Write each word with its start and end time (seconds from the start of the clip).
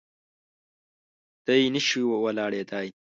دی 1.45 1.63
نه 1.73 1.81
شي 1.87 2.01
ولاړېدای. 2.23 2.87